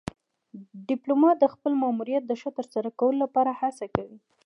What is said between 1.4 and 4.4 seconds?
خپل ماموریت د ښه ترسره کولو لپاره هڅه کوي.